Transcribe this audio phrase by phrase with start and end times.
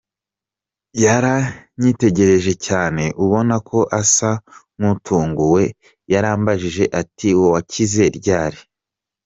[1.03, 4.31] Yaranyitegereje cyane ubona ko asa
[4.77, 5.63] nk’utunguwe,
[6.11, 8.59] yarambajije ati: wakize ryari?